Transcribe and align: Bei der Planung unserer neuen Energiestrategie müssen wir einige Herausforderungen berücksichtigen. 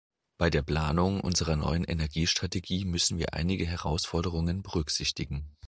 Bei 0.39 0.49
der 0.49 0.63
Planung 0.63 1.19
unserer 1.19 1.55
neuen 1.55 1.83
Energiestrategie 1.83 2.85
müssen 2.85 3.19
wir 3.19 3.35
einige 3.35 3.67
Herausforderungen 3.67 4.63
berücksichtigen. 4.63 5.51